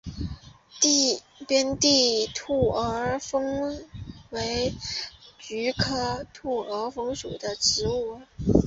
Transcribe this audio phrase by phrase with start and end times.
[1.47, 3.85] 边地兔儿风
[4.31, 4.73] 为
[5.37, 8.19] 菊科兔儿风属的植物。